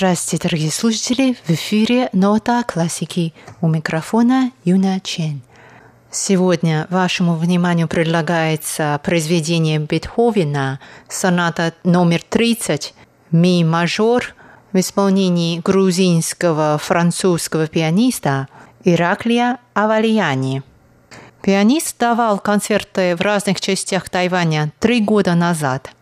[0.00, 1.36] Здравствуйте, дорогие слушатели!
[1.44, 3.34] В эфире «Нота классики».
[3.60, 5.42] У микрофона Юна Чен.
[6.10, 10.80] Сегодня вашему вниманию предлагается произведение Бетховена,
[11.10, 12.94] соната номер 30,
[13.30, 14.34] ми мажор
[14.72, 18.48] в исполнении грузинского французского пианиста
[18.84, 20.62] Ираклия Авалияни.
[21.42, 25.90] Пианист давал концерты в разных частях Тайваня три года назад–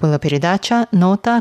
[0.00, 1.36] была передача «Нота